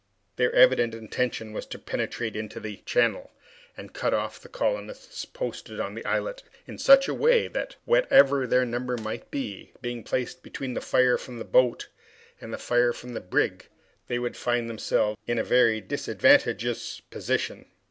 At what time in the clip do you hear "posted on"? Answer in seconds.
5.25-5.93